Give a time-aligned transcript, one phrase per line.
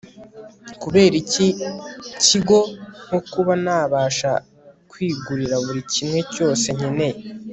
[0.81, 1.47] kubera iki
[2.25, 2.59] kigo
[3.05, 4.31] nko kuba nabasha
[4.89, 7.17] kwigurira buri kimwe cyose nkeneye